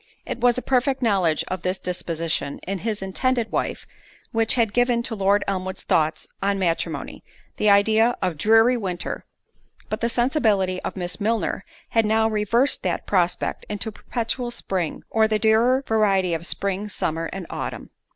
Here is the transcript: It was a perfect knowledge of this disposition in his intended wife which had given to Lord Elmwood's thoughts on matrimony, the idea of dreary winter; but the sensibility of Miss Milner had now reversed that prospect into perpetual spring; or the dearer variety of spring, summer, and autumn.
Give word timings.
It 0.25 0.39
was 0.39 0.57
a 0.57 0.63
perfect 0.63 1.03
knowledge 1.03 1.43
of 1.47 1.61
this 1.61 1.77
disposition 1.79 2.57
in 2.65 2.79
his 2.79 3.03
intended 3.03 3.51
wife 3.51 3.85
which 4.31 4.55
had 4.55 4.73
given 4.73 5.03
to 5.03 5.13
Lord 5.13 5.43
Elmwood's 5.47 5.83
thoughts 5.83 6.27
on 6.41 6.57
matrimony, 6.57 7.23
the 7.57 7.69
idea 7.69 8.17
of 8.19 8.35
dreary 8.35 8.77
winter; 8.77 9.25
but 9.89 10.01
the 10.01 10.09
sensibility 10.09 10.81
of 10.81 10.97
Miss 10.97 11.21
Milner 11.21 11.63
had 11.89 12.07
now 12.07 12.27
reversed 12.27 12.81
that 12.81 13.05
prospect 13.05 13.63
into 13.69 13.91
perpetual 13.91 14.49
spring; 14.49 15.03
or 15.11 15.27
the 15.27 15.37
dearer 15.37 15.83
variety 15.85 16.33
of 16.33 16.47
spring, 16.47 16.89
summer, 16.89 17.27
and 17.31 17.45
autumn. 17.51 17.91